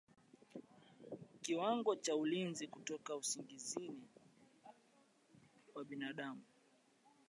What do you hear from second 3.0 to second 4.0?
usingizi